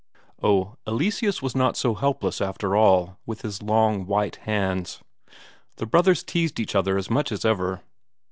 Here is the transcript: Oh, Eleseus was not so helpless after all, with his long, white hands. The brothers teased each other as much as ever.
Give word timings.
Oh, 0.41 0.77
Eleseus 0.87 1.43
was 1.43 1.53
not 1.55 1.77
so 1.77 1.93
helpless 1.93 2.41
after 2.41 2.75
all, 2.75 3.19
with 3.27 3.43
his 3.43 3.61
long, 3.61 4.07
white 4.07 4.37
hands. 4.37 4.99
The 5.75 5.85
brothers 5.85 6.23
teased 6.23 6.59
each 6.59 6.73
other 6.73 6.97
as 6.97 7.11
much 7.11 7.31
as 7.31 7.45
ever. 7.45 7.81